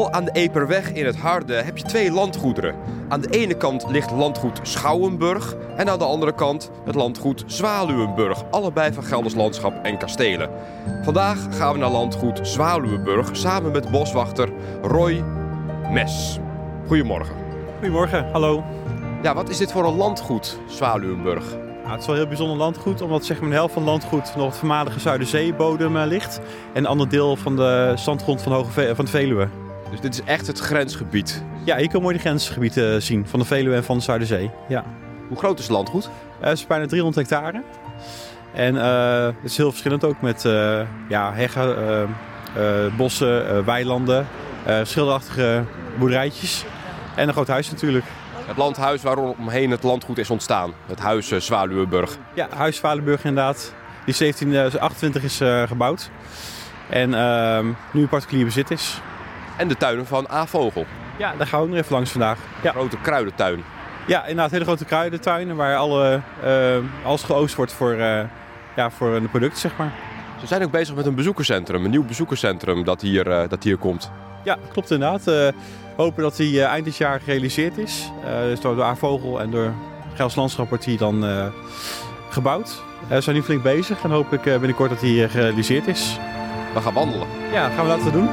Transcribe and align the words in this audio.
Pal 0.00 0.12
aan 0.12 0.24
de 0.24 0.32
Eperweg 0.32 0.92
in 0.92 1.06
het 1.06 1.16
Harde 1.16 1.54
heb 1.54 1.76
je 1.76 1.84
twee 1.84 2.12
landgoederen. 2.12 2.74
Aan 3.08 3.20
de 3.20 3.28
ene 3.28 3.54
kant 3.54 3.90
ligt 3.90 4.10
landgoed 4.10 4.60
Schouwenburg 4.62 5.56
en 5.76 5.88
aan 5.88 5.98
de 5.98 6.04
andere 6.04 6.34
kant 6.34 6.70
het 6.84 6.94
landgoed 6.94 7.44
Zwaluwenburg. 7.46 8.44
Allebei 8.50 8.92
van 8.92 9.04
Gelders 9.04 9.34
landschap 9.34 9.84
en 9.84 9.98
kastelen. 9.98 10.50
Vandaag 11.02 11.38
gaan 11.50 11.72
we 11.72 11.78
naar 11.78 11.90
landgoed 11.90 12.38
Zwaluwenburg 12.42 13.36
samen 13.36 13.72
met 13.72 13.90
boswachter 13.90 14.48
Roy 14.82 15.24
Mes. 15.90 16.38
Goedemorgen. 16.86 17.36
Goedemorgen, 17.78 18.30
hallo. 18.32 18.64
Ja, 19.22 19.34
wat 19.34 19.48
is 19.48 19.56
dit 19.56 19.72
voor 19.72 19.84
een 19.84 19.96
landgoed, 19.96 20.58
Zwaluwenburg? 20.68 21.44
Nou, 21.82 21.92
het 21.92 22.00
is 22.00 22.06
wel 22.06 22.14
een 22.14 22.20
heel 22.20 22.28
bijzonder 22.28 22.56
landgoed, 22.56 23.00
omdat 23.00 23.24
zeg 23.24 23.40
maar, 23.40 23.48
de 23.48 23.54
helft 23.54 23.72
van 23.72 23.82
het 23.82 23.90
landgoed 23.90 24.36
nog 24.36 24.46
het 24.46 24.56
voormalige 24.56 25.00
Zuiderzeebodem 25.00 25.96
uh, 25.96 26.06
ligt. 26.06 26.40
En 26.72 26.76
een 26.76 26.86
ander 26.86 27.08
deel 27.08 27.36
van 27.36 27.56
de 27.56 27.92
zandgrond 27.96 28.42
van, 28.42 28.52
Hoge 28.52 28.94
van 28.94 29.04
de 29.04 29.10
Veluwe. 29.10 29.48
Dus 29.90 30.00
dit 30.00 30.14
is 30.14 30.22
echt 30.24 30.46
het 30.46 30.58
grensgebied? 30.58 31.42
Ja, 31.64 31.76
hier 31.76 31.88
kan 31.88 32.02
mooi 32.02 32.14
de 32.14 32.20
grensgebieden 32.20 32.94
uh, 32.94 33.00
zien 33.00 33.26
van 33.26 33.38
de 33.38 33.44
Veluwe 33.44 33.76
en 33.76 33.84
van 33.84 33.96
de 33.96 34.02
Zuiderzee. 34.02 34.50
Ja. 34.68 34.84
Hoe 35.28 35.38
groot 35.38 35.58
is 35.58 35.64
het 35.64 35.72
landgoed? 35.72 36.04
Uh, 36.04 36.46
het 36.46 36.58
is 36.58 36.66
bijna 36.66 36.86
300 36.86 37.28
hectare. 37.28 37.62
En 38.54 38.74
het 38.74 39.34
is 39.44 39.56
heel 39.56 39.70
verschillend 39.70 40.04
ook 40.04 40.20
met 40.20 40.42
ja, 41.08 41.32
heggen, 41.32 42.08
bossen, 42.96 43.64
weilanden, 43.64 44.26
schilderachtige 44.82 45.64
boerderijtjes. 45.98 46.64
En 47.16 47.28
een 47.28 47.32
groot 47.32 47.48
huis 47.48 47.70
natuurlijk. 47.70 48.04
Het 48.50 48.56
landhuis 48.56 49.02
waaromheen 49.02 49.70
het 49.70 49.82
landgoed 49.82 50.18
is 50.18 50.30
ontstaan. 50.30 50.72
Het 50.86 50.98
huis 50.98 51.32
uh, 51.32 51.40
Zwaluwenburg. 51.40 52.16
Ja, 52.34 52.48
huis 52.56 52.76
Zwaluwenburg 52.76 53.24
inderdaad. 53.24 53.74
Die 54.04 54.14
1728 54.18 55.22
is 55.22 55.40
uh, 55.40 55.62
gebouwd. 55.62 56.10
En 56.88 57.10
uh, 57.10 57.58
nu 57.92 58.00
in 58.00 58.08
particulier 58.08 58.44
bezit 58.44 58.70
is. 58.70 59.00
En 59.60 59.68
de 59.68 59.76
tuinen 59.76 60.06
van 60.06 60.26
A. 60.32 60.46
Vogel. 60.46 60.86
Ja, 61.18 61.34
daar 61.38 61.46
gaan 61.46 61.58
we 61.60 61.64
ook 61.64 61.70
nog 61.70 61.80
even 61.82 61.92
langs 61.92 62.10
vandaag. 62.10 62.38
Ja. 62.62 62.70
Grote 62.70 62.96
kruidentuin. 62.96 63.64
Ja, 64.06 64.20
inderdaad, 64.20 64.50
hele 64.50 64.64
grote 64.64 64.84
kruidentuinen 64.84 65.56
waar 65.56 65.76
alle, 65.76 66.20
alles 67.04 67.22
geoost 67.22 67.54
wordt 67.54 67.72
voor, 67.72 67.96
ja, 68.76 68.90
voor 68.90 69.20
de 69.20 69.28
producten, 69.28 69.60
zeg 69.60 69.76
maar. 69.76 69.92
Ze 70.40 70.46
zijn 70.46 70.62
ook 70.62 70.70
bezig 70.70 70.94
met 70.94 71.06
een 71.06 71.14
bezoekerscentrum, 71.14 71.84
een 71.84 71.90
nieuw 71.90 72.04
bezoekerscentrum 72.04 72.84
dat 72.84 73.00
hier, 73.00 73.48
dat 73.48 73.62
hier 73.62 73.76
komt. 73.76 74.10
Ja, 74.44 74.56
klopt 74.72 74.90
inderdaad. 74.90 75.24
We 75.24 75.52
hopen 75.96 76.22
dat 76.22 76.36
die 76.36 76.64
eind 76.64 76.84
dit 76.84 76.96
jaar 76.96 77.20
gerealiseerd 77.20 77.78
is. 77.78 78.10
Uh, 78.24 78.40
dus 78.40 78.60
door 78.60 78.82
A-Vogel 78.82 79.40
en 79.40 79.50
door 79.50 79.72
Gels 80.14 80.34
Landschap 80.34 80.68
wordt 80.68 80.84
die 80.84 80.98
dan 80.98 81.24
uh, 81.24 81.46
gebouwd. 82.30 82.82
Uh, 83.02 83.08
we 83.08 83.20
zijn 83.20 83.36
nu 83.36 83.42
flink 83.42 83.62
bezig 83.62 84.02
en 84.02 84.10
hoop 84.10 84.32
ik 84.32 84.42
binnenkort 84.42 84.90
dat 84.90 85.00
die 85.00 85.28
gerealiseerd 85.28 85.86
is. 85.86 86.18
We 86.74 86.80
gaan 86.80 86.94
wandelen. 86.94 87.26
Ja, 87.52 87.66
dat 87.66 87.76
gaan 87.76 87.84
we 87.84 87.96
laten 87.96 88.12
doen. 88.12 88.28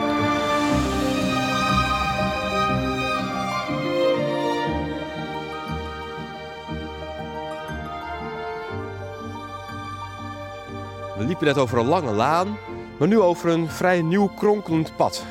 Liepen 11.28 11.46
net 11.46 11.58
over 11.58 11.78
een 11.78 11.86
lange 11.86 12.12
laan, 12.12 12.58
maar 12.98 13.08
nu 13.08 13.20
over 13.20 13.50
een 13.50 13.70
vrij 13.70 14.02
nieuw 14.02 14.28
kronkelend 14.28 14.96
pad. 14.96 15.26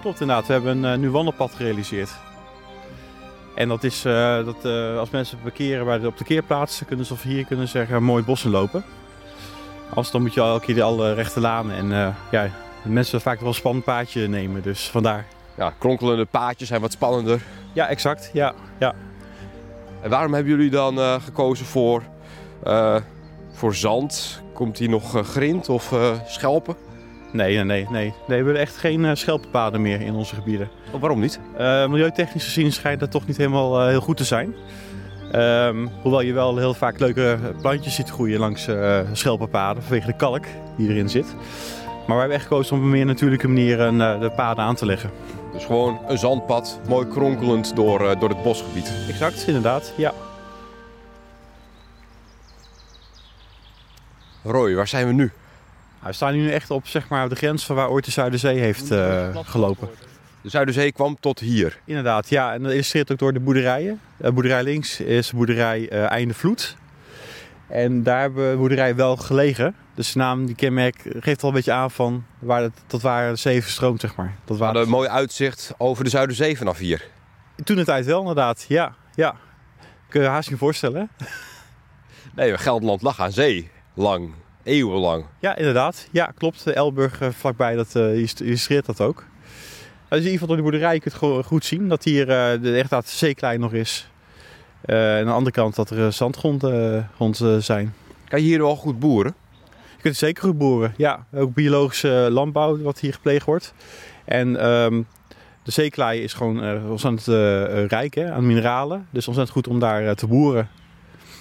Klopt 0.00 0.20
inderdaad, 0.20 0.46
we 0.46 0.52
hebben 0.52 0.84
een 0.84 0.92
uh, 0.92 0.98
nieuw 0.98 1.10
wandelpad 1.10 1.54
gerealiseerd. 1.54 2.10
En 3.54 3.68
dat 3.68 3.84
is 3.84 4.04
uh, 4.04 4.44
dat 4.44 4.64
uh, 4.64 4.98
als 4.98 5.10
mensen 5.10 5.38
parkeren 5.42 5.84
bij 5.84 5.98
de, 5.98 6.06
op 6.06 6.16
de 6.18 6.24
keerplaats, 6.24 6.82
kunnen 6.86 7.06
ze 7.06 7.12
of 7.12 7.22
hier 7.22 7.44
kunnen 7.44 7.68
zeggen 7.68 8.02
mooi 8.02 8.24
bossen 8.24 8.50
lopen. 8.50 8.84
Als 9.94 10.10
dan 10.10 10.22
moet 10.22 10.34
je 10.34 10.40
elke 10.40 10.64
keer 10.64 10.82
alle 10.82 11.12
rechte 11.12 11.40
lanen 11.40 11.76
en 11.76 12.14
ja, 12.30 12.50
mensen 12.82 13.20
vaak 13.20 13.38
wel 13.38 13.48
een 13.48 13.54
spannend 13.54 13.84
paadje 13.84 14.28
nemen, 14.28 14.62
dus 14.62 14.90
vandaar. 14.90 15.26
Ja, 15.56 15.72
kronkelende 15.78 16.24
paadjes 16.24 16.68
zijn 16.68 16.80
wat 16.80 16.92
spannender. 16.92 17.42
Ja, 17.72 17.88
exact. 17.88 18.30
Ja, 18.32 18.54
ja. 18.78 18.94
En 20.00 20.10
waarom 20.10 20.34
hebben 20.34 20.52
jullie 20.52 20.70
dan 20.70 21.20
gekozen 21.20 21.66
voor, 21.66 22.02
voor 23.52 23.74
zand? 23.74 24.44
Komt 24.56 24.78
hier 24.78 24.88
nog 24.88 25.28
grind 25.30 25.68
of 25.68 25.94
schelpen? 26.26 26.76
Nee, 27.32 27.64
nee, 27.64 27.64
nee, 27.64 27.86
nee. 27.90 28.14
we 28.26 28.34
hebben 28.34 28.56
echt 28.56 28.76
geen 28.76 29.04
uh, 29.04 29.10
schelpenpaden 29.14 29.82
meer 29.82 30.00
in 30.00 30.14
onze 30.14 30.34
gebieden. 30.34 30.68
Oh, 30.92 31.00
waarom 31.00 31.20
niet? 31.20 31.40
Uh, 31.60 31.86
milieutechnisch 31.88 32.44
gezien 32.44 32.72
schijnt 32.72 33.00
dat 33.00 33.10
toch 33.10 33.26
niet 33.26 33.36
helemaal 33.36 33.80
uh, 33.82 33.88
heel 33.88 34.00
goed 34.00 34.16
te 34.16 34.24
zijn. 34.24 34.54
Um, 35.34 35.90
hoewel 36.02 36.20
je 36.20 36.32
wel 36.32 36.56
heel 36.56 36.74
vaak 36.74 36.98
leuke 36.98 37.38
plantjes 37.60 37.94
ziet 37.94 38.10
groeien 38.10 38.38
langs 38.38 38.68
schelpenpaden 39.12 39.82
vanwege 39.82 40.06
de 40.06 40.16
kalk 40.16 40.44
die 40.76 40.88
erin 40.88 41.08
zit. 41.08 41.34
Maar 41.96 42.06
wij 42.06 42.18
hebben 42.18 42.36
echt 42.36 42.46
gekozen 42.46 42.72
om 42.72 42.78
op 42.78 42.84
een 42.84 42.90
meer 42.90 43.06
natuurlijke 43.06 43.48
manier 43.48 43.80
een, 43.80 43.98
de 43.98 44.32
paden 44.36 44.64
aan 44.64 44.74
te 44.74 44.86
leggen. 44.86 45.10
Dus 45.52 45.64
gewoon 45.64 46.00
een 46.06 46.18
zandpad, 46.18 46.80
mooi 46.88 47.06
kronkelend 47.06 47.76
door, 47.76 48.18
door 48.18 48.28
het 48.28 48.42
bosgebied. 48.42 48.92
Exact, 49.08 49.44
inderdaad, 49.46 49.92
ja. 49.96 50.12
Roy, 54.46 54.74
waar 54.74 54.88
zijn 54.88 55.06
we 55.06 55.12
nu? 55.12 55.32
We 56.02 56.12
staan 56.12 56.34
nu 56.34 56.50
echt 56.50 56.70
op 56.70 56.86
zeg 56.86 57.08
maar, 57.08 57.28
de 57.28 57.34
grens 57.34 57.66
van 57.66 57.76
waar 57.76 57.90
ooit 57.90 58.04
de 58.04 58.10
Zuiderzee 58.10 58.58
heeft 58.58 58.92
uh, 58.92 59.36
gelopen. 59.42 59.88
De 60.40 60.48
Zuiderzee 60.48 60.92
kwam 60.92 61.16
tot 61.20 61.38
hier? 61.38 61.78
Inderdaad, 61.84 62.28
ja. 62.28 62.52
En 62.54 62.62
dat 62.62 62.72
illustreert 62.72 63.12
ook 63.12 63.18
door 63.18 63.32
de 63.32 63.40
boerderijen. 63.40 64.00
De 64.16 64.32
boerderij 64.32 64.62
links 64.62 65.00
is 65.00 65.32
boerderij 65.32 65.92
uh, 65.92 66.10
Einde 66.10 66.34
Vloed. 66.34 66.76
En 67.66 68.02
daar 68.02 68.20
hebben 68.20 68.50
we 68.50 68.56
boerderij 68.56 68.94
wel 68.94 69.16
gelegen. 69.16 69.74
Dus 69.94 70.12
de 70.12 70.18
naam, 70.18 70.46
die 70.46 70.54
kenmerk, 70.54 71.02
geeft 71.20 71.42
al 71.42 71.48
een 71.48 71.54
beetje 71.54 71.72
aan 71.72 71.90
van 71.90 72.24
waar 72.38 72.62
het, 72.62 72.72
tot 72.86 73.02
waar 73.02 73.30
de 73.30 73.36
zee 73.36 73.62
verstroomt, 73.62 74.00
zeg 74.00 74.16
maar. 74.16 74.34
Tot 74.44 74.58
waar 74.58 74.76
een 74.76 74.88
mooi 74.88 75.08
uitzicht 75.08 75.74
over 75.76 76.04
de 76.04 76.10
Zuiderzee 76.10 76.56
vanaf 76.56 76.78
hier. 76.78 77.08
Toen 77.64 77.76
de 77.76 77.84
tijd 77.84 78.06
wel, 78.06 78.20
inderdaad. 78.20 78.64
Ja, 78.68 78.94
ja. 79.14 79.34
Kun 80.08 80.22
je 80.22 80.28
haast 80.28 80.48
je 80.48 80.56
voorstellen, 80.56 81.10
Nee, 82.34 82.58
Gelderland 82.58 83.02
lag 83.02 83.20
aan 83.20 83.32
zee. 83.32 83.70
Lang. 83.96 84.30
Eeuwenlang. 84.62 85.24
Ja, 85.38 85.56
inderdaad. 85.56 86.08
Ja, 86.12 86.32
klopt. 86.38 86.66
Elburg 86.66 87.20
uh, 87.20 87.28
vlakbij, 87.30 87.74
dat 87.74 87.94
uh, 87.96 88.26
illustreert 88.38 88.86
dat 88.86 89.00
ook. 89.00 89.24
Dus 90.08 90.18
in 90.18 90.24
ieder 90.24 90.32
geval 90.32 90.46
door 90.46 90.56
de 90.56 90.62
boerderij 90.62 90.98
kun 90.98 91.12
je 91.20 91.26
het 91.36 91.46
goed 91.46 91.64
zien 91.64 91.88
dat 91.88 92.04
hier 92.04 92.20
uh, 92.20 92.62
de, 92.62 92.76
echt 92.76 92.90
dat 92.90 93.08
zeeklei 93.08 93.58
nog 93.58 93.72
is. 93.72 94.10
en 94.80 95.18
aan 95.18 95.24
de 95.24 95.30
andere 95.30 95.50
kant 95.50 95.74
dat 95.74 95.90
er 95.90 96.12
zandgronden 96.12 97.10
rond 97.18 97.36
zijn. 97.58 97.94
Kan 98.28 98.40
je 98.40 98.46
hier 98.46 98.58
wel 98.58 98.76
goed 98.76 98.98
boeren? 98.98 99.34
Je 99.96 100.02
kunt 100.02 100.16
zeker 100.16 100.42
goed 100.42 100.58
boeren, 100.58 100.94
ja. 100.96 101.26
Ook 101.34 101.54
biologische 101.54 102.28
landbouw 102.30 102.78
wat 102.78 102.98
hier 102.98 103.12
gepleegd 103.12 103.46
wordt. 103.46 103.74
En 104.24 104.66
um, 104.70 105.06
de 105.62 105.70
zeeklei 105.70 106.22
is 106.22 106.32
gewoon 106.32 106.88
ontzettend 106.88 107.26
rijk 107.90 108.14
hè, 108.14 108.32
aan 108.32 108.46
mineralen. 108.46 109.06
Dus 109.10 109.26
ontzettend 109.26 109.56
goed 109.56 109.68
om 109.68 109.80
daar 109.80 110.14
te 110.14 110.26
boeren. 110.26 110.68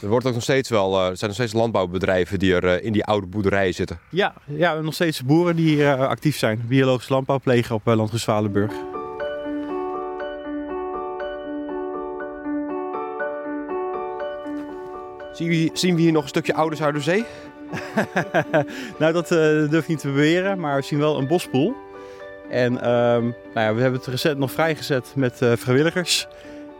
Er, 0.02 0.08
wordt 0.08 0.26
ook 0.26 0.34
nog 0.34 0.44
steeds 0.44 0.70
wel, 0.70 1.00
er 1.00 1.18
zijn 1.18 1.30
nog 1.30 1.40
steeds 1.40 1.54
landbouwbedrijven 1.54 2.40
die 2.40 2.56
er 2.56 2.84
in 2.84 2.94
die 2.94 3.06
oude 3.06 3.28
boerderijen 3.28 3.74
zitten. 3.74 4.00
Ja, 4.10 4.34
ja 4.46 4.82
nog 4.82 4.94
steeds 4.94 5.24
boeren 5.24 5.56
die 5.56 5.68
hier 5.68 6.08
actief 6.08 6.38
zijn. 6.38 6.64
Biologische 6.68 7.14
landbouw 7.14 7.40
plegen 7.40 7.76
op 7.76 7.82
Landgoed 7.86 8.20
Zwalenburg. 8.20 8.72
Zien 15.34 15.50
we, 15.50 15.70
zien 15.74 15.96
we 15.96 16.02
hier 16.02 16.12
nog 16.12 16.24
een 16.24 16.30
stukje 16.30 16.54
oude 16.54 16.76
Zuiderzee? 16.76 17.26
nou, 19.00 19.14
dat 19.14 19.32
uh, 19.32 19.38
durf 19.70 19.82
ik 19.82 19.88
niet 19.88 20.00
te 20.00 20.08
beweren, 20.08 20.60
maar 20.60 20.76
we 20.76 20.82
zien 20.82 21.00
wel 21.00 21.18
een 21.18 21.28
bospoel. 21.28 21.76
En 22.50 22.74
um, 22.92 23.36
nou 23.54 23.68
ja, 23.68 23.74
we 23.74 23.82
hebben 23.82 24.00
het 24.00 24.10
recent 24.10 24.38
nog 24.38 24.52
vrijgezet 24.52 25.14
met 25.16 25.42
uh, 25.42 25.52
vrijwilligers. 25.56 26.28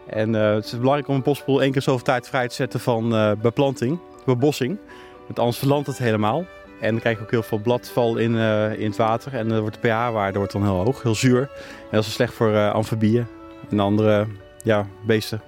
En 0.10 0.34
uh, 0.34 0.54
het 0.54 0.66
is 0.66 0.78
belangrijk 0.78 1.08
om 1.08 1.16
een 1.16 1.22
bospoel 1.22 1.62
één 1.62 1.72
keer 1.72 1.82
zoveel 1.82 2.06
tijd 2.06 2.28
vrij 2.28 2.48
te 2.48 2.56
zetten 2.56 2.80
van 2.80 3.14
uh, 3.14 3.32
beplanting, 3.42 4.00
bebossing. 4.26 4.78
Want 5.26 5.40
anders 5.40 5.58
verlandt 5.58 5.88
het 5.88 5.98
helemaal. 5.98 6.46
En 6.80 6.92
dan 6.92 7.00
krijg 7.00 7.18
je 7.18 7.24
ook 7.24 7.32
heel 7.32 7.44
veel 7.44 7.58
bladval 7.58 8.18
in, 8.18 8.32
uh, 8.32 8.80
in 8.80 8.86
het 8.86 8.96
water. 8.96 9.34
En 9.34 9.48
dan 9.48 9.60
wordt 9.60 9.82
de 9.82 9.88
pH-waarde 9.88 10.38
wordt 10.38 10.54
dan 10.54 10.64
heel 10.64 10.84
hoog, 10.84 11.04
heel 11.04 11.16
zuur. 11.16 11.42
En 11.82 11.92
dat 11.92 12.06
is 12.06 12.14
slecht 12.14 12.34
voor 12.34 12.72
amfibieën 12.72 13.28
en 13.70 13.80
andere 13.80 14.28
ja, 14.64 14.88
beesten. 15.06 15.42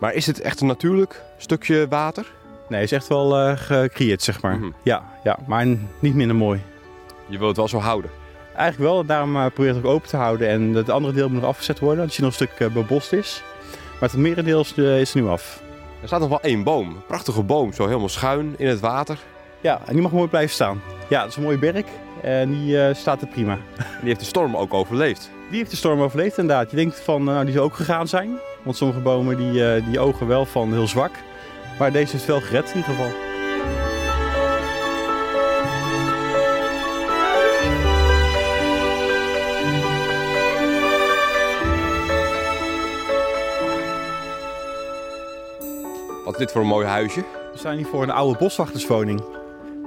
Maar 0.00 0.14
is 0.14 0.26
het 0.26 0.40
echt 0.40 0.60
een 0.60 0.66
natuurlijk 0.66 1.22
stukje 1.38 1.88
water? 1.88 2.26
Nee, 2.68 2.80
het 2.80 2.92
is 2.92 2.96
echt 2.96 3.08
wel 3.08 3.56
gecreëerd, 3.56 4.22
zeg 4.22 4.42
maar. 4.42 4.54
Mm 4.54 4.60
-hmm. 4.60 4.74
Ja, 4.82 5.04
ja, 5.24 5.38
maar 5.46 5.66
niet 5.98 6.14
minder 6.14 6.36
mooi. 6.36 6.60
Je 7.26 7.38
wilt 7.38 7.48
het 7.48 7.56
wel 7.56 7.68
zo 7.68 7.78
houden? 7.78 8.10
Eigenlijk 8.56 8.90
wel, 8.90 9.04
daarom 9.04 9.32
probeer 9.32 9.68
ik 9.68 9.76
het 9.76 9.84
ook 9.84 9.92
open 9.92 10.08
te 10.08 10.16
houden. 10.16 10.48
En 10.48 10.74
het 10.74 10.90
andere 10.90 11.14
deel 11.14 11.28
moet 11.28 11.40
nog 11.40 11.50
afgezet 11.50 11.78
worden, 11.78 12.04
als 12.04 12.16
je 12.16 12.22
nog 12.22 12.40
een 12.40 12.48
stuk 12.48 12.72
bebost 12.72 13.12
is. 13.12 13.42
Maar 14.04 14.12
het 14.12 14.22
merendeel 14.22 14.60
is, 14.60 14.72
uh, 14.76 15.00
is 15.00 15.14
nu 15.14 15.26
af. 15.26 15.62
Er 16.00 16.06
staat 16.06 16.20
nog 16.20 16.28
wel 16.28 16.40
één 16.40 16.62
boom. 16.62 16.88
Een 16.88 17.06
prachtige 17.06 17.42
boom, 17.42 17.72
zo 17.72 17.86
helemaal 17.86 18.08
schuin 18.08 18.54
in 18.56 18.66
het 18.66 18.80
water. 18.80 19.18
Ja, 19.60 19.80
en 19.86 19.92
die 19.92 20.02
mag 20.02 20.12
mooi 20.12 20.28
blijven 20.28 20.54
staan. 20.54 20.82
Ja, 21.08 21.20
dat 21.20 21.28
is 21.28 21.36
een 21.36 21.42
mooie 21.42 21.58
berk 21.58 21.86
en 22.22 22.50
die 22.50 22.76
uh, 22.76 22.94
staat 22.94 23.20
er 23.20 23.26
prima. 23.26 23.52
En 23.76 23.98
die 24.00 24.08
heeft 24.08 24.20
de 24.20 24.26
storm 24.26 24.56
ook 24.56 24.74
overleefd? 24.74 25.30
Die 25.48 25.58
heeft 25.58 25.70
de 25.70 25.76
storm 25.76 26.00
overleefd 26.00 26.38
inderdaad. 26.38 26.70
Je 26.70 26.76
denkt 26.76 27.00
van, 27.00 27.24
nou, 27.24 27.44
die 27.44 27.52
zou 27.52 27.64
ook 27.64 27.74
gegaan 27.74 28.08
zijn. 28.08 28.38
Want 28.62 28.76
sommige 28.76 29.00
bomen 29.00 29.36
die, 29.36 29.52
uh, 29.52 29.86
die 29.86 30.00
ogen 30.00 30.26
wel 30.26 30.46
van 30.46 30.72
heel 30.72 30.88
zwak. 30.88 31.12
Maar 31.78 31.92
deze 31.92 32.12
heeft 32.12 32.26
wel 32.26 32.40
gered 32.40 32.70
in 32.70 32.76
ieder 32.76 32.94
geval. 32.94 33.23
Wat 46.34 46.42
is 46.42 46.48
dit 46.48 46.56
voor 46.56 46.64
een 46.64 46.74
mooi 46.76 46.86
huisje? 46.86 47.20
We 47.52 47.58
staan 47.58 47.76
hier 47.76 47.86
voor 47.86 48.02
een 48.02 48.10
oude 48.10 48.38
boswachterswoning. 48.38 49.24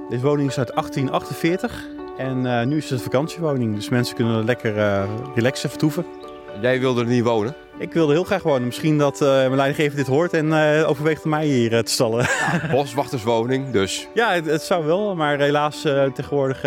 Deze 0.08 0.22
woning 0.22 0.48
is 0.48 0.58
uit 0.58 0.70
1848 0.74 1.86
en 2.18 2.46
eh, 2.46 2.66
nu 2.66 2.76
is 2.76 2.82
het 2.82 2.92
een 2.92 3.04
vakantiewoning. 3.04 3.74
Dus 3.74 3.88
mensen 3.88 4.14
kunnen 4.14 4.38
er 4.38 4.44
lekker 4.44 4.78
eh, 4.78 5.08
relaxen, 5.34 5.70
vertoeven. 5.70 6.06
Jij 6.60 6.80
wilde 6.80 7.00
er 7.00 7.06
niet 7.06 7.24
wonen? 7.24 7.54
Ik 7.78 7.92
wilde 7.92 8.12
heel 8.12 8.24
graag 8.24 8.42
wonen. 8.42 8.64
Misschien 8.64 8.98
dat 8.98 9.20
eh, 9.20 9.28
mijn 9.28 9.54
leidinggever 9.54 9.96
dit 9.96 10.06
hoort 10.06 10.32
en 10.32 10.52
overweegt 10.84 11.24
mij 11.24 11.46
hier 11.46 11.84
te 11.84 11.90
stallen. 11.90 12.26
Boswachterswoning, 12.70 13.70
dus. 13.70 14.08
ja, 14.14 14.32
het, 14.32 14.46
het 14.46 14.62
zou 14.62 14.84
wel, 14.84 15.14
maar 15.14 15.38
helaas 15.38 15.80
tegenwoordig 16.14 16.60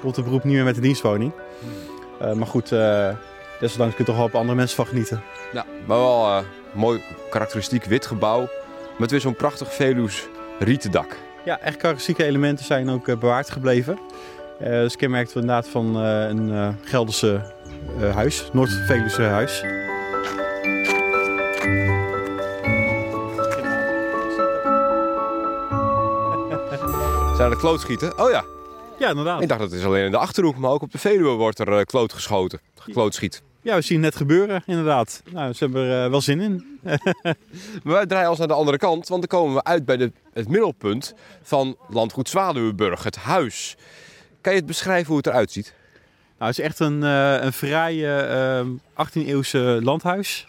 komt 0.00 0.16
het 0.16 0.24
beroep 0.24 0.44
niet 0.44 0.54
meer 0.54 0.64
met 0.64 0.74
de 0.74 0.80
dienstwoning. 0.80 1.32
Eh, 2.20 2.32
maar 2.32 2.46
goed, 2.46 2.68
desondanks 3.60 3.94
kun 3.94 4.04
je 4.04 4.04
toch 4.04 4.16
wel 4.16 4.24
op 4.24 4.34
andere 4.34 4.56
mensen 4.56 4.76
van 4.76 4.86
genieten. 4.86 5.22
Ja, 5.52 5.64
maar 5.86 5.98
wel 5.98 6.42
mooi 6.72 7.02
karakteristiek 7.30 7.84
wit 7.84 8.06
gebouw. 8.06 8.48
Met 8.98 9.10
weer 9.10 9.20
zo'n 9.20 9.34
prachtig 9.36 9.74
Veluws 9.74 10.28
rieten 10.58 10.90
dak. 10.90 11.16
Ja, 11.44 11.60
echt 11.60 11.76
karakteristieke 11.76 12.24
elementen 12.24 12.64
zijn 12.64 12.88
ook 12.88 13.08
eh, 13.08 13.16
bewaard 13.16 13.50
gebleven. 13.50 13.98
Eh 14.60 14.70
dus 14.70 14.96
kenmerkt 14.96 15.34
inderdaad 15.34 15.68
van 15.68 15.96
eh, 15.96 16.28
een 16.28 16.76
Gelderse 16.82 17.54
huis, 18.14 18.48
Noord-Veluwse 18.52 19.22
huis. 19.22 19.58
Zijn 27.36 27.50
er 27.50 27.56
klootschieten? 27.56 28.18
Oh 28.18 28.30
ja, 28.30 28.44
Ja, 28.98 29.08
inderdaad. 29.08 29.42
ik 29.42 29.48
dacht 29.48 29.60
dat 29.60 29.70
het 29.70 29.80
is 29.80 29.86
alleen 29.86 30.04
in 30.04 30.10
de 30.10 30.16
Achterhoek, 30.16 30.56
maar 30.56 30.70
ook 30.70 30.82
op 30.82 30.92
de 30.92 30.98
Veluwe 30.98 31.30
wordt 31.30 31.58
er 31.58 31.86
kloot 31.86 32.12
geschoten. 32.12 32.60
Klootschiet. 32.92 33.42
Ja, 33.62 33.74
we 33.74 33.80
zien 33.80 34.02
het 34.02 34.04
net 34.04 34.16
gebeuren, 34.16 34.62
inderdaad. 34.66 35.22
Nou, 35.32 35.52
ze 35.52 35.64
hebben 35.64 35.84
er 35.84 36.04
eh, 36.04 36.10
wel 36.10 36.20
zin 36.20 36.40
in. 36.40 36.64
Maar 37.82 37.94
wij 37.94 38.06
draaien 38.06 38.28
ons 38.28 38.38
naar 38.38 38.48
de 38.48 38.54
andere 38.54 38.78
kant, 38.78 39.08
want 39.08 39.28
dan 39.28 39.40
komen 39.40 39.54
we 39.54 39.64
uit 39.64 39.84
bij 39.84 39.96
de, 39.96 40.12
het 40.32 40.48
middelpunt 40.48 41.14
van 41.42 41.76
landgoed 41.88 42.28
Zwaluwenburg, 42.28 43.04
het 43.04 43.16
huis. 43.16 43.76
Kan 44.40 44.52
je 44.52 44.58
het 44.58 44.68
beschrijven 44.68 45.06
hoe 45.06 45.16
het 45.16 45.26
eruit 45.26 45.52
ziet? 45.52 45.74
Nou, 46.38 46.50
het 46.50 46.58
is 46.58 46.64
echt 46.64 46.78
een, 46.78 47.02
eh, 47.02 47.42
een 47.42 47.52
vrij 47.52 48.18
eh, 48.18 48.66
18e-eeuwse 48.94 49.78
landhuis. 49.82 50.46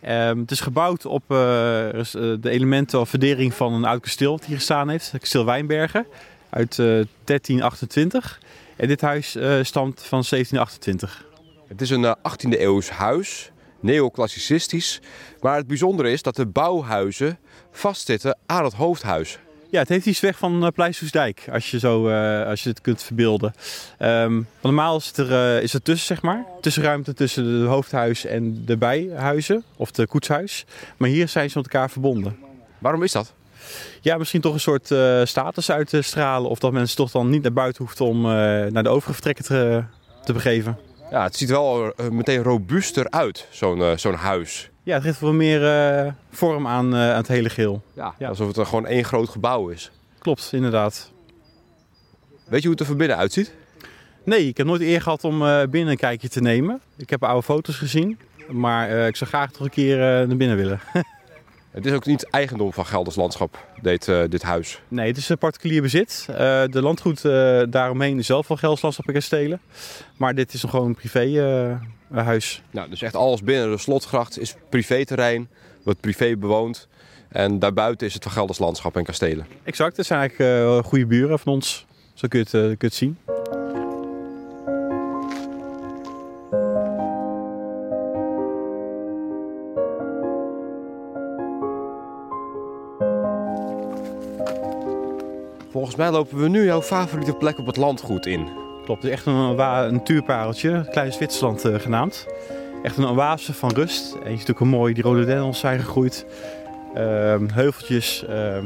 Ehm, 0.00 0.38
het 0.38 0.50
is 0.50 0.60
gebouwd 0.60 1.06
op 1.06 1.24
de 1.28 2.38
elementen 2.42 3.00
of 3.00 3.08
verdering 3.08 3.54
van 3.54 3.72
een 3.72 3.84
oud 3.84 4.00
kasteel 4.00 4.36
dat 4.36 4.46
hier 4.46 4.56
gestaan 4.56 4.88
heeft. 4.88 5.12
Het 5.12 5.20
kasteel 5.20 5.44
Wijnbergen 5.44 6.06
uit 6.50 6.78
eh, 6.78 6.86
1328. 7.24 8.40
En 8.76 8.88
dit 8.88 9.00
huis 9.00 9.28
stamt 9.62 10.02
van 10.02 10.24
1728. 10.28 11.25
Het 11.66 11.80
is 11.80 11.90
een 11.90 12.04
eh, 12.04 12.14
18e 12.14 12.60
eeuws 12.60 12.90
huis, 12.90 13.50
neoclassicistisch. 13.80 15.00
Maar 15.40 15.56
het 15.56 15.66
bijzondere 15.66 16.10
is 16.10 16.22
dat 16.22 16.36
de 16.36 16.46
bouwhuizen 16.46 17.38
vastzitten 17.70 18.38
aan 18.46 18.64
het 18.64 18.74
hoofdhuis. 18.74 19.38
Ja, 19.70 19.78
het 19.78 19.88
heeft 19.88 20.06
iets 20.06 20.20
weg 20.20 20.38
van 20.38 20.64
uh, 20.64 20.68
Pleistersdijk, 20.74 21.48
als 21.52 21.70
je, 21.70 21.78
zo, 21.78 22.08
eh, 22.08 22.46
als 22.46 22.62
je 22.62 22.68
het 22.68 22.80
kunt 22.80 23.02
verbeelden. 23.02 23.54
Ehm, 23.98 24.42
normaal 24.62 24.96
is 24.96 25.06
het, 25.06 25.16
er, 25.16 25.32
eh, 25.32 25.62
is 25.62 25.72
het 25.72 25.84
tussen, 25.84 26.06
zeg 26.06 26.22
maar. 26.22 26.44
Tussenruimte 26.60 27.14
tussen 27.14 27.44
het 27.44 27.68
hoofdhuis 27.68 28.24
en 28.24 28.64
de 28.64 28.76
bijhuizen, 28.76 29.64
of 29.76 29.90
de 29.90 30.06
koetshuis. 30.06 30.64
Maar 30.96 31.08
hier 31.08 31.28
zijn 31.28 31.50
ze 31.50 31.58
met 31.58 31.72
elkaar 31.72 31.90
verbonden. 31.90 32.38
Waarom 32.78 33.02
is 33.02 33.12
dat? 33.12 33.34
Ja, 34.00 34.16
misschien 34.16 34.40
toch 34.40 34.54
een 34.54 34.60
soort 34.60 34.90
eh, 34.90 35.20
status 35.24 35.70
uit 35.70 35.88
te 35.88 36.02
stralen. 36.02 36.50
Of 36.50 36.58
dat 36.58 36.72
mensen 36.72 36.96
toch 36.96 37.10
dan 37.10 37.30
niet 37.30 37.42
naar 37.42 37.52
buiten 37.52 37.84
hoeft 37.84 38.00
om 38.00 38.24
eh, 38.24 38.30
naar 38.66 38.82
de 38.82 38.88
overige 38.88 39.12
vertrekken 39.12 39.44
te, 39.44 39.84
te 40.24 40.32
begeven. 40.32 40.78
Ja, 41.10 41.22
het 41.22 41.36
ziet 41.36 41.50
wel 41.50 41.92
eh, 41.92 42.08
meteen 42.08 42.42
robuuster 42.42 43.10
uit, 43.10 43.46
zo'n 43.50 43.82
eh, 43.82 43.96
zo'n 43.96 44.14
huis. 44.14 44.70
Ja, 44.82 44.94
het 44.94 45.02
geeft 45.02 45.20
wel 45.20 45.32
meer 45.32 45.66
eh, 45.66 46.12
vorm 46.30 46.66
aan, 46.66 46.94
aan 46.94 47.16
het 47.16 47.28
hele 47.28 47.48
geheel. 47.48 47.82
Ja. 47.92 48.14
Ja. 48.18 48.28
Alsof 48.28 48.46
het 48.48 48.56
er 48.56 48.66
gewoon 48.66 48.86
één 48.86 49.04
groot 49.04 49.28
gebouw 49.28 49.68
is. 49.68 49.90
Klopt, 50.18 50.50
inderdaad. 50.52 51.10
Weet 52.44 52.62
je 52.62 52.68
hoe 52.68 52.70
het 52.70 52.80
er 52.80 52.86
van 52.86 52.96
binnen 52.96 53.16
uitziet? 53.16 53.54
Nee, 54.24 54.48
ik 54.48 54.56
heb 54.56 54.66
nooit 54.66 54.80
eer 54.80 55.02
gehad 55.02 55.24
om 55.24 55.38
binnen 55.70 55.88
een 55.90 55.96
kijkje 55.96 56.28
te 56.28 56.40
nemen. 56.40 56.80
Ik 56.96 57.10
heb 57.10 57.24
oude 57.24 57.42
foto's 57.42 57.76
gezien. 57.76 58.18
Maar 58.48 58.90
ik 58.90 59.16
zou 59.16 59.30
graag 59.30 59.50
toch 59.50 59.62
een 59.62 59.70
keer 59.70 59.98
naar 59.98 60.36
binnen 60.36 60.56
willen. 60.56 60.80
Het 61.76 61.86
is 61.86 61.92
ook 61.92 62.06
niet 62.06 62.30
eigendom 62.30 62.72
van 62.72 62.86
Gelders 62.86 63.16
Landschap, 63.16 63.66
dit, 63.82 64.08
eh, 64.08 64.22
dit 64.28 64.42
huis. 64.42 64.80
nee, 64.88 65.06
het 65.06 65.16
is 65.16 65.28
een 65.28 65.38
particulier 65.38 65.82
bezit. 65.82 66.26
Eh, 66.30 66.36
de 66.70 66.82
landgoed 66.82 67.24
eh, 67.24 67.62
daaromheen 67.68 68.18
is 68.18 68.26
zelf 68.26 68.46
van 68.46 68.58
Gelderlandschap 68.58 69.06
en 69.06 69.12
Kastelen. 69.12 69.60
Maar 70.16 70.34
dit 70.34 70.52
is 70.52 70.62
nog 70.62 70.70
gewoon 70.70 70.86
een 70.86 70.94
privé 70.94 71.20
eh, 72.10 72.24
huis. 72.24 72.62
Nou, 72.70 72.90
dus 72.90 73.02
echt 73.02 73.16
alles 73.16 73.42
binnen 73.42 73.70
de 73.70 73.78
slotgracht 73.78 74.38
is 74.38 74.54
privéterrein, 74.68 75.48
wordt 75.84 76.00
privé 76.00 76.36
bewoond. 76.36 76.88
En 77.28 77.58
daarbuiten 77.58 78.06
is 78.06 78.14
het 78.14 78.22
van 78.22 78.32
Gelders 78.32 78.58
Landschap 78.58 78.96
en 78.96 79.04
Kastelen. 79.04 79.46
Exact, 79.62 79.96
het 79.96 80.06
zijn 80.06 80.20
eigenlijk 80.20 80.86
goede 80.86 81.06
buren 81.06 81.38
van 81.38 81.52
ons. 81.52 81.86
Zo 82.14 82.28
kun 82.28 82.38
je 82.38 82.44
het, 82.44 82.50
kun 82.50 82.68
je 82.78 82.86
het 82.86 82.94
zien. 82.94 83.18
Volgens 95.96 96.14
mij 96.14 96.24
lopen 96.24 96.52
we 96.52 96.58
nu 96.58 96.64
jouw 96.64 96.82
favoriete 96.82 97.32
plek 97.32 97.58
op 97.58 97.66
het 97.66 97.76
landgoed 97.76 98.26
in. 98.26 98.48
Klopt, 98.84 99.02
het 99.02 99.12
is 99.12 99.16
echt 99.16 99.26
een, 99.26 99.56
natuurpareltje, 99.92 100.86
Klein 100.90 101.12
Zwitserland 101.12 101.64
eh, 101.64 101.74
genaamd. 101.74 102.26
Echt 102.82 102.96
een 102.96 103.06
oase 103.06 103.54
van 103.54 103.70
rust. 103.70 104.16
En 104.24 104.30
je 104.30 104.38
ziet 104.38 104.50
ook 104.50 104.58
hoe 104.58 104.66
mooi 104.66 104.94
die 104.94 105.02
rhododendrons 105.02 105.58
zijn 105.58 105.80
gegroeid. 105.80 106.26
Ehm, 106.94 107.48
heuveltjes. 107.52 108.24
ehm, 108.28 108.64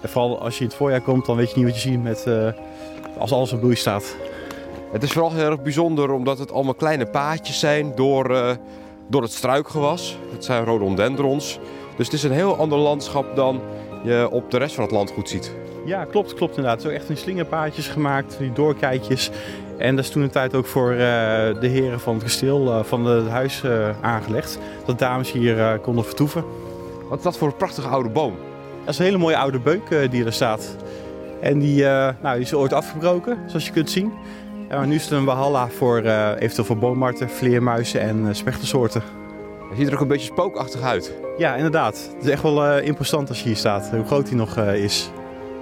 en 0.00 0.08
vooral 0.08 0.40
als 0.40 0.54
je 0.54 0.60
in 0.60 0.66
het 0.66 0.76
voorjaar 0.76 1.00
komt, 1.00 1.26
dan 1.26 1.36
weet 1.36 1.50
je 1.50 1.56
niet 1.56 1.64
wat 1.64 1.74
je 1.74 1.88
ziet 1.88 2.02
met, 2.02 2.26
eh, 2.26 2.48
als 3.18 3.32
alles 3.32 3.52
in 3.52 3.58
bloei 3.58 3.76
staat. 3.76 4.16
Het 4.92 5.02
is 5.02 5.12
vooral 5.12 5.32
heel 5.32 5.50
erg 5.50 5.62
bijzonder 5.62 6.10
omdat 6.10 6.38
het 6.38 6.52
allemaal 6.52 6.74
kleine 6.74 7.06
paadjes 7.06 7.58
zijn 7.58 7.92
door, 7.94 8.34
eh, 8.34 8.50
door 9.08 9.22
het 9.22 9.32
struikgewas. 9.32 10.18
Het 10.32 10.44
zijn 10.44 10.64
rhododendrons. 10.64 11.58
Dus 11.96 12.06
het 12.06 12.14
is 12.14 12.22
een 12.22 12.32
heel 12.32 12.56
ander 12.56 12.78
landschap 12.78 13.36
dan 13.36 13.60
je 14.04 14.28
op 14.30 14.50
de 14.50 14.58
rest 14.58 14.74
van 14.74 14.84
het 14.84 14.92
landgoed 14.92 15.28
ziet. 15.28 15.52
Ja, 15.88 16.04
klopt, 16.04 16.34
klopt 16.34 16.56
inderdaad. 16.56 16.82
Zo 16.82 16.88
echt 16.88 17.08
in 17.08 17.16
slingerpaadjes 17.16 17.88
gemaakt, 17.88 18.36
die 18.38 18.52
doorkijkjes. 18.52 19.30
En 19.78 19.96
dat 19.96 20.04
is 20.04 20.10
toen 20.10 20.22
een 20.22 20.30
tijd 20.30 20.54
ook 20.54 20.66
voor 20.66 20.90
eh, 20.90 20.98
de 21.60 21.66
heren 21.66 22.00
van 22.00 22.14
het 22.14 22.22
kasteel, 22.22 22.72
eh, 22.72 22.84
van 22.84 23.04
het 23.06 23.28
huis 23.28 23.62
eh, 23.62 23.88
aangelegd. 24.00 24.58
Dat 24.84 24.98
dames 24.98 25.32
hier 25.32 25.78
konden 25.82 26.04
vertoeven. 26.04 26.44
Wat 27.08 27.18
is 27.18 27.24
dat 27.24 27.38
voor 27.38 27.48
een 27.48 27.56
prachtige 27.56 27.88
oude 27.88 28.08
boom? 28.08 28.34
Dat 28.80 28.88
is 28.88 28.98
een 28.98 29.04
hele 29.04 29.18
mooie 29.18 29.36
oude 29.36 29.58
beuk 29.58 30.10
die 30.10 30.24
er 30.24 30.32
staat. 30.32 30.76
En 31.40 31.58
die, 31.58 31.82
nou, 31.84 32.34
die 32.34 32.40
is 32.40 32.54
ooit 32.54 32.72
afgebroken, 32.72 33.38
zoals 33.46 33.66
je 33.66 33.72
kunt 33.72 33.90
zien. 33.90 34.12
Maar 34.68 34.86
nu 34.86 34.94
is 34.94 35.02
het 35.02 35.10
een 35.10 35.24
walhalla 35.24 35.68
voor 35.68 35.98
eventueel 35.98 36.64
voor 36.64 36.78
boommarten, 36.78 37.30
vleermuizen 37.30 38.00
en 38.00 38.36
spechtersoorten. 38.36 39.02
Hij 39.68 39.76
ziet 39.76 39.86
er 39.86 39.94
ook 39.94 40.00
een 40.00 40.08
beetje 40.08 40.32
spookachtig 40.32 40.82
uit. 40.82 41.12
Ja, 41.38 41.54
inderdaad. 41.54 42.10
Het 42.14 42.24
is 42.24 42.30
echt 42.30 42.42
wel 42.42 42.78
imposant 42.78 43.28
als 43.28 43.38
je 43.38 43.46
hier 43.46 43.56
staat, 43.56 43.90
hoe 43.90 44.04
groot 44.04 44.28
hij 44.28 44.36
nog 44.36 44.56
is. 44.58 45.10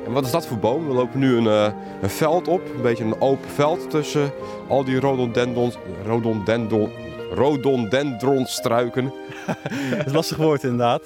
En 0.07 0.13
wat 0.13 0.25
is 0.25 0.31
dat 0.31 0.47
voor 0.47 0.59
boom? 0.59 0.89
We 0.89 0.95
lopen 0.95 1.19
nu 1.19 1.37
een, 1.37 1.47
eh, 1.47 1.73
een 2.03 2.11
veld 2.11 2.49
op, 2.49 2.61
een 2.75 2.83
beetje 2.83 3.05
een 3.05 3.21
open 3.21 3.51
veld 3.51 3.91
tussen 3.91 4.33
al 4.69 4.85
die 4.85 4.99
rhododendrons, 4.99 5.77
rhododendron, 6.05 6.91
rhododendronstruiken. 7.35 9.13
Dat 9.97 10.07
is 10.07 10.13
lastig 10.13 10.37
woord 10.37 10.63
inderdaad. 10.63 11.01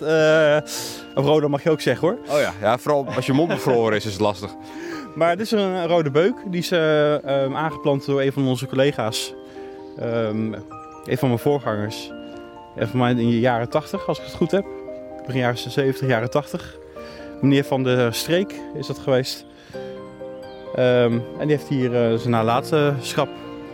Of 1.14 1.24
roda 1.24 1.48
mag 1.48 1.62
je 1.62 1.70
ook 1.70 1.80
zeggen 1.80 2.08
hoor. 2.08 2.18
Oh 2.34 2.40
ja, 2.40 2.52
ja, 2.60 2.78
vooral 2.78 3.06
als 3.14 3.26
je 3.26 3.32
mond 3.32 3.48
bevroren 3.48 3.96
is, 3.96 4.06
is 4.06 4.12
het 4.12 4.20
lastig. 4.20 4.50
Maar 5.14 5.36
dit 5.36 5.46
is 5.46 5.52
een 5.52 5.86
rode 5.86 6.10
beuk. 6.10 6.34
Die 6.46 6.60
is 6.60 6.70
eh, 6.70 7.24
ehm, 7.24 7.56
aangeplant 7.56 8.06
door 8.06 8.22
een 8.22 8.32
van 8.32 8.46
onze 8.46 8.66
collega's. 8.66 9.34
Ehm, 9.98 10.52
een 11.04 11.18
van 11.18 11.28
mijn 11.28 11.40
voorgangers. 11.40 12.12
En 12.76 12.88
van 12.88 12.98
mij 12.98 13.10
in 13.10 13.16
de 13.16 13.40
jaren 13.40 13.68
80, 13.68 14.08
als 14.08 14.18
ik 14.18 14.24
het 14.24 14.34
goed 14.34 14.50
heb. 14.50 14.64
Begin 15.26 15.40
jaren 15.40 15.58
70, 15.58 16.08
jaren 16.08 16.30
80. 16.30 16.79
Meneer 17.40 17.64
van 17.64 17.82
de 17.82 18.08
Streek 18.10 18.54
is 18.74 18.86
dat 18.86 18.98
geweest. 18.98 19.44
Ehm, 20.74 21.12
en 21.38 21.46
die 21.46 21.56
heeft 21.56 21.68
hier 21.68 21.94
eh, 21.94 22.14
zijn 22.18 22.30
nalatenschap 22.30 23.28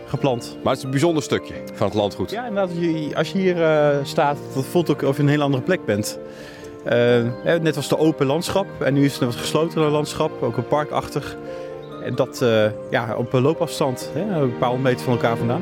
geplant. 0.07 0.57
Maar 0.63 0.69
het 0.71 0.77
is 0.77 0.83
een 0.83 0.91
bijzonder 0.91 1.23
stukje 1.23 1.53
van 1.73 1.87
het 1.87 1.95
landgoed. 1.95 2.31
Ja, 2.31 2.45
inderdaad. 2.47 2.69
als 3.15 3.31
je- 3.31 3.37
hier 3.37 3.63
eh, 3.63 3.97
staat, 4.03 4.37
dat 4.53 4.65
voelt 4.65 4.89
ook 4.91 5.01
of 5.01 5.15
je 5.15 5.21
een 5.21 5.29
hele 5.29 5.43
andere 5.43 5.63
plek 5.63 5.85
bent. 5.85 6.19
Eh, 6.85 7.23
net 7.61 7.75
was 7.75 7.87
de 7.89 7.97
open 7.97 8.25
landschap 8.25 8.65
en 8.81 8.93
nu 8.93 9.05
is 9.05 9.11
het 9.13 9.21
een 9.21 9.27
wat 9.27 9.35
gesloten 9.35 9.81
landschap, 9.91 10.31
ook 10.43 10.57
een 10.57 10.67
parkachtig. 10.67 11.37
En 12.03 12.15
dat 12.15 12.45
ja, 12.89 13.15
op 13.17 13.33
een 13.33 13.41
loopafstand, 13.41 14.09
hè, 14.13 14.41
een 14.41 14.57
paar 14.57 14.69
honderd 14.69 14.89
meter 14.93 15.05
van 15.05 15.13
elkaar 15.13 15.37
vandaan. 15.37 15.61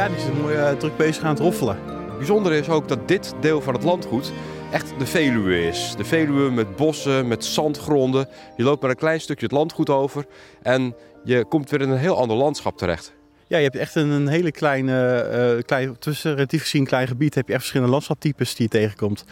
Ja, 0.00 0.08
die 0.08 0.16
is 0.16 0.24
mooi 0.40 0.56
eh, 0.56 0.72
druk 0.72 0.96
bezig 0.96 1.22
aan 1.22 1.30
het 1.30 1.38
roffelen. 1.38 1.76
Het 1.86 2.16
bijzondere 2.16 2.58
is 2.58 2.68
ook 2.68 2.88
dat 2.88 3.08
dit 3.08 3.34
deel 3.40 3.60
van 3.60 3.74
het 3.74 3.82
landgoed 3.82 4.32
echt 4.70 4.92
de 4.98 5.06
Veluwe 5.06 5.66
is. 5.66 5.94
De 5.96 6.04
Veluwe 6.04 6.50
met 6.50 6.76
bossen, 6.76 7.28
met 7.28 7.44
zandgronden. 7.44 8.28
Je 8.56 8.62
loopt 8.62 8.82
maar 8.82 8.90
een 8.90 8.96
klein 8.96 9.20
stukje 9.20 9.44
het 9.44 9.54
landgoed 9.54 9.90
over 9.90 10.26
en 10.62 10.94
je 11.24 11.44
komt 11.44 11.70
weer 11.70 11.80
in 11.80 11.90
een 11.90 11.98
heel 11.98 12.16
ander 12.16 12.36
landschap 12.36 12.78
terecht. 12.78 13.12
Ja, 13.46 13.56
je 13.56 13.64
hebt 13.64 13.76
echt 13.76 13.94
een, 13.94 14.08
een 14.08 14.28
hele 14.28 14.50
kleine, 14.50 15.16
eh, 15.18 15.62
klein, 15.62 15.98
tussen 15.98 16.34
relatief 16.34 16.62
gezien 16.62 16.86
klein 16.86 17.06
gebied 17.06 17.34
heb 17.34 17.46
je 17.46 17.52
echt 17.52 17.60
verschillende 17.60 17.92
landschaptypes 17.92 18.54
die 18.54 18.68
je 18.70 18.78
tegenkomt. 18.78 19.24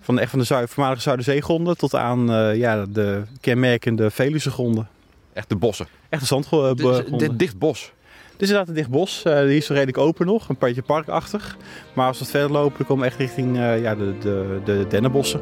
Van, 0.00 0.18
echt 0.18 0.30
van 0.30 0.38
de 0.38 0.44
Zuid, 0.44 0.70
voormalige 0.70 1.02
Zuiderzeegronden 1.02 1.76
tot 1.76 1.94
aan 1.94 2.32
eh, 2.32 2.56
ja, 2.56 2.86
de 2.86 3.22
kenmerkende 3.40 4.10
Veluwse 4.10 4.50
gronden. 4.50 4.88
Echt 5.32 5.48
de 5.48 5.56
bossen. 5.56 5.86
Echt 6.08 6.20
de 6.20 6.26
zandgronden. 6.26 6.76
Dit, 6.76 7.18
dit 7.18 7.38
dicht 7.38 7.58
bos. 7.58 7.92
Het 8.36 8.44
is 8.44 8.50
inderdaad 8.50 8.76
een 8.76 8.80
dicht 8.80 8.90
bos. 8.90 9.22
Uh, 9.26 9.40
die 9.40 9.56
is 9.56 9.68
redelijk 9.68 9.98
open 9.98 10.26
nog, 10.26 10.48
een 10.48 10.56
beetje 10.58 10.82
parkachtig. 10.82 11.56
Maar 11.92 12.06
als 12.06 12.18
we 12.18 12.22
het 12.22 12.32
verder 12.32 12.50
lopen, 12.50 12.78
dan 12.78 12.86
komen 12.86 13.04
we 13.04 13.10
echt 13.10 13.18
richting 13.18 13.56
uh, 13.56 13.80
ja, 13.82 13.94
de, 13.94 14.18
de, 14.18 14.60
de 14.64 14.86
dennenbossen. 14.88 15.40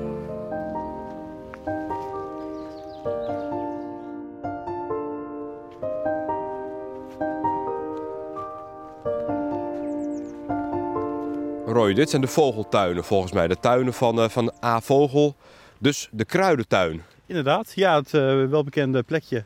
Roy, 11.66 11.94
dit 11.94 12.10
zijn 12.10 12.22
de 12.22 12.28
vogeltuinen 12.28 13.04
volgens 13.04 13.32
mij. 13.32 13.48
De 13.48 13.60
tuinen 13.60 13.92
van, 13.94 14.18
uh, 14.18 14.28
van 14.28 14.52
A. 14.64 14.80
Vogel. 14.80 15.36
Dus 15.78 16.08
de 16.12 16.24
kruidentuin. 16.24 17.02
Inderdaad, 17.26 17.72
ja, 17.74 17.96
het 17.96 18.10
welbekende 18.50 19.02
plekje. 19.02 19.44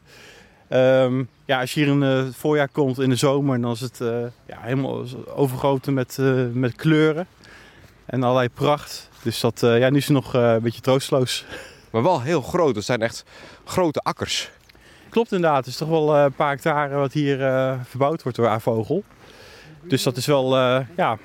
Um, 0.73 1.29
ja, 1.45 1.61
als 1.61 1.75
je 1.75 1.81
hier 1.81 1.93
in 1.93 2.01
het 2.01 2.37
voorjaar 2.37 2.69
komt, 2.69 2.99
in 2.99 3.09
de 3.09 3.17
zomer, 3.17 3.61
dan 3.61 3.73
is 3.73 3.81
het 3.81 4.01
uh, 4.01 4.09
ja, 4.47 4.59
helemaal 4.61 5.05
overgoten 5.35 5.95
met, 5.95 6.17
uh, 6.21 6.47
met 6.53 6.75
kleuren 6.75 7.27
en 8.05 8.23
allerlei 8.23 8.49
pracht. 8.49 9.09
Dus 9.23 9.41
dat, 9.41 9.63
uh, 9.63 9.79
ja, 9.79 9.91
nu 9.91 9.97
is 9.97 10.05
het 10.05 10.15
nog 10.15 10.35
een 10.35 10.61
beetje 10.63 10.81
troosteloos. 10.81 11.45
Maar 11.91 12.03
wel 12.03 12.23
heel 12.23 12.43
groot, 12.43 12.77
het 12.77 12.85
zijn 12.85 13.03
echt 13.03 13.25
grote 13.65 14.01
akkers. 14.01 14.51
Klopt 15.09 15.33
inderdaad, 15.33 15.59
het 15.59 15.67
is 15.67 15.77
toch 15.77 15.89
wel 15.89 16.17
een 16.17 16.33
paar 16.33 16.51
hectare 16.51 16.95
wat 16.95 17.13
hier 17.13 17.39
verbouwd 17.85 18.23
wordt 18.23 18.39
door 18.39 18.49
A-vogel. 18.49 19.05
Dus 19.83 20.03
dat 20.03 20.17
is 20.17 20.27
wel 20.27 20.57
ja, 20.97 21.19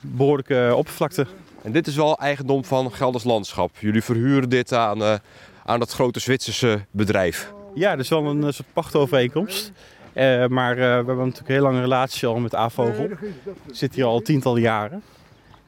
behoorlijke 0.00 0.72
oppervlakte. 0.76 1.26
En 1.62 1.72
dit 1.72 1.86
is 1.86 1.96
wel 1.96 2.18
eigendom 2.18 2.64
van 2.64 2.92
Gelders 2.92 3.24
Landschap. 3.24 3.76
Jullie 3.78 4.02
verhuren 4.02 4.48
dit 4.48 4.72
aan, 4.72 5.20
aan 5.64 5.78
dat 5.78 5.92
grote 5.92 6.20
Zwitserse 6.20 6.84
bedrijf. 6.90 7.52
Ja, 7.74 7.90
dat 7.90 8.04
is 8.04 8.08
wel 8.08 8.26
een 8.26 8.52
soort 8.52 8.72
pachtovereenkomst. 8.72 9.72
Uh, 10.14 10.46
maar 10.46 10.72
uh, 10.72 10.78
we 10.78 10.84
hebben 10.84 11.16
natuurlijk 11.16 11.48
een 11.48 11.54
heel 11.54 11.62
lange 11.62 11.80
relatie 11.80 12.28
al 12.28 12.38
met 12.38 12.54
A-vogel. 12.54 13.08
Zit 13.70 13.94
hier 13.94 14.04
al 14.04 14.20
tientallen 14.20 14.60
jaren. 14.60 15.02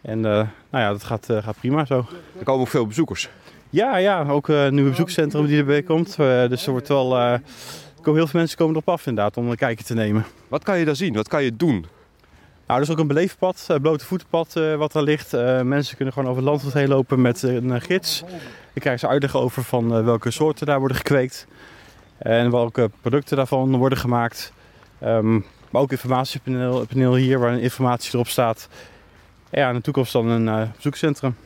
En 0.01 0.19
uh, 0.19 0.23
nou 0.23 0.49
ja, 0.71 0.91
dat 0.91 1.05
gaat, 1.05 1.27
gaat 1.31 1.57
prima 1.59 1.85
zo. 1.85 2.07
Er 2.39 2.45
komen 2.45 2.61
ook 2.61 2.69
veel 2.69 2.87
bezoekers. 2.87 3.29
Ja, 3.71 3.97
ja 3.97 4.29
ook 4.29 4.49
een 4.49 4.75
nieuw 4.75 4.89
bezoekscentrum 4.89 5.47
die 5.47 5.59
erbij 5.59 5.83
komt. 5.83 6.17
dus 6.17 6.67
er 6.67 6.71
wordt 6.71 6.89
wel, 6.89 7.19
er 7.19 7.41
komen 8.03 8.21
heel 8.21 8.27
veel 8.27 8.41
mensen 8.41 8.59
komen 8.59 8.75
erop 8.75 8.89
af 8.89 9.07
inderdaad 9.07 9.37
om 9.37 9.51
een 9.51 9.57
kijkje 9.57 9.85
te 9.85 9.95
nemen. 9.95 10.25
Wat 10.49 10.65
kan 10.65 10.79
je 10.79 10.85
daar 10.85 10.97
zien? 10.97 11.15
Wat 11.15 11.29
kan 11.29 11.45
je 11.45 11.57
doen? 11.57 11.87
Nou, 12.67 12.81
er 12.81 12.87
is 12.87 12.91
ook 12.91 12.99
een 12.99 13.07
beleefpad, 13.07 13.65
een 13.69 13.81
blote 13.81 14.05
voetenpad 14.05 14.53
wat 14.77 14.95
er 14.95 15.03
ligt. 15.03 15.33
mensen 15.63 15.97
kunnen 15.97 16.15
gewoon 16.15 16.29
over 16.31 16.43
het 16.43 16.51
landgoed 16.51 16.73
heen 16.73 16.89
lopen 16.89 17.21
met 17.21 17.43
een 17.43 17.81
gids. 17.81 18.21
Dan 18.21 18.39
krijgen 18.75 19.01
ze 19.01 19.09
uitleg 19.09 19.37
over 19.37 19.65
van 19.65 20.05
welke 20.05 20.31
soorten 20.31 20.67
daar 20.67 20.79
worden 20.79 20.97
gekweekt. 20.97 21.47
En 22.23 22.51
welke 22.51 22.91
producten 23.01 23.37
daarvan 23.37 23.77
worden 23.77 23.99
gemaakt. 23.99 24.53
Um, 25.05 25.45
maar 25.71 25.83
ook 25.83 25.91
informatiepaneel 25.91 26.87
paneel 26.87 27.15
hier 27.15 27.39
waar 27.39 27.59
informatie 27.59 28.15
erop 28.15 28.29
staat. 28.29 28.69
En 29.51 29.61
ja, 29.61 29.69
in 29.69 29.75
de 29.75 29.81
toekomst 29.81 30.13
dan 30.13 30.27
een 30.29 30.47
uh, 30.47 30.63
bezoekcentrum. 30.77 31.37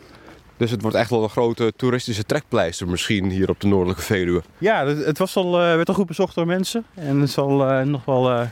Dus 0.57 0.71
het 0.71 0.83
wordt 0.83 0.97
echt 0.97 1.11
wel 1.11 1.23
een 1.23 1.29
grote 1.29 1.73
toeristische 1.77 2.25
trekpleister 2.25 2.89
misschien 2.89 3.31
hier 3.31 3.49
op 3.49 3.61
de 3.61 3.67
Noordelijke 3.67 4.03
Veluwe. 4.03 4.43
Ja, 4.59 4.87
het 4.87 5.19
was 5.19 5.37
al, 5.37 5.47
uh, 5.47 5.75
werd 5.75 5.89
al 5.89 5.95
goed 5.95 6.07
bezocht 6.07 6.35
door 6.35 6.47
mensen. 6.47 6.85
En 6.95 7.21
het 7.21 7.31
zal 7.31 7.71
uh, 7.71 7.83
nog 7.83 8.05
wel 8.05 8.49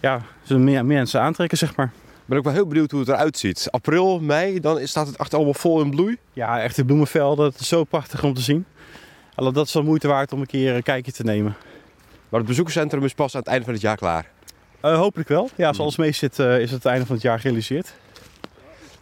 ja, 0.00 0.20
meer 0.48 0.84
mensen 0.84 1.20
aantrekken, 1.20 1.58
zeg 1.58 1.76
maar. 1.76 1.86
Ik 1.86 2.30
ben 2.30 2.38
ook 2.38 2.44
wel 2.44 2.52
heel 2.52 2.66
benieuwd 2.66 2.90
hoe 2.90 3.00
het 3.00 3.08
eruit 3.08 3.38
ziet. 3.38 3.68
April, 3.70 4.20
mei, 4.20 4.60
dan 4.60 4.86
staat 4.86 5.06
het 5.06 5.18
achter 5.18 5.36
allemaal 5.36 5.54
vol 5.54 5.80
in 5.80 5.90
bloei. 5.90 6.16
Ja, 6.32 6.60
echt 6.60 6.76
de 6.76 6.84
bloemenvelden. 6.84 7.44
Het 7.44 7.60
is 7.60 7.68
zo 7.68 7.84
prachtig 7.84 8.24
om 8.24 8.34
te 8.34 8.40
zien. 8.40 8.64
Alle 9.34 9.52
dat 9.52 9.66
is 9.66 9.72
wel 9.72 9.82
moeite 9.82 10.08
waard 10.08 10.32
om 10.32 10.40
een 10.40 10.46
keer 10.46 10.74
een 10.74 10.82
kijkje 10.82 11.12
te 11.12 11.22
nemen. 11.22 11.56
Maar 12.28 12.40
het 12.40 12.48
bezoekerscentrum 12.48 13.04
is 13.04 13.14
pas 13.14 13.34
aan 13.34 13.40
het 13.40 13.48
einde 13.48 13.64
van 13.64 13.72
het 13.72 13.82
jaar 13.82 13.96
klaar? 13.96 14.30
Uh, 14.84 14.96
hopelijk 14.96 15.28
wel. 15.28 15.50
Ja, 15.54 15.68
als 15.68 15.78
alles 15.78 15.96
mee 15.96 16.12
zit 16.12 16.38
uh, 16.38 16.54
is 16.60 16.70
het 16.70 16.82
het 16.82 16.92
einde 16.92 17.06
van 17.06 17.14
het 17.14 17.24
jaar 17.24 17.40
gerealiseerd. 17.40 17.94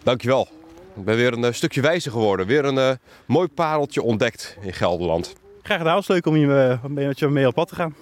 Dankjewel. 0.02 0.48
Ik 0.96 1.04
ben 1.04 1.16
weer 1.16 1.32
een 1.32 1.44
uh, 1.44 1.52
stukje 1.52 1.80
wijzer 1.80 2.12
geworden. 2.12 2.46
Weer 2.46 2.64
een 2.64 2.98
mooi 3.26 3.48
pareltje 3.48 4.02
ontdekt 4.02 4.56
in 4.60 4.72
Gelderland. 4.72 5.34
Graag 5.62 5.78
gedaan. 5.78 5.96
Het 5.96 6.06
was 6.06 6.16
leuk 6.16 6.26
om 6.26 6.36
je, 6.36 6.78
met 6.88 7.18
je 7.18 7.28
mee 7.28 7.46
op 7.46 7.54
pad 7.54 7.68
te 7.68 7.74
gaan. 7.74 7.94